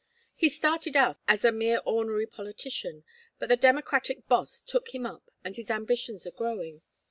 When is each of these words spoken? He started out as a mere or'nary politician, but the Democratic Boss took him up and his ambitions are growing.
He 0.33 0.49
started 0.49 0.95
out 0.97 1.19
as 1.27 1.45
a 1.45 1.51
mere 1.51 1.79
or'nary 1.85 2.25
politician, 2.25 3.03
but 3.37 3.49
the 3.49 3.55
Democratic 3.55 4.27
Boss 4.27 4.63
took 4.63 4.95
him 4.95 5.05
up 5.05 5.29
and 5.43 5.55
his 5.55 5.69
ambitions 5.69 6.25
are 6.25 6.31
growing. 6.31 6.81